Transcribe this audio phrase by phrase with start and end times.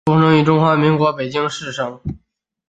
[0.07, 2.01] 出生于中华民国北京市生。